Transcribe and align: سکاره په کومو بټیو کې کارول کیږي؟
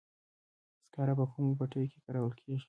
سکاره 0.85 1.13
په 1.19 1.25
کومو 1.31 1.57
بټیو 1.59 1.89
کې 1.91 1.99
کارول 2.05 2.33
کیږي؟ 2.39 2.57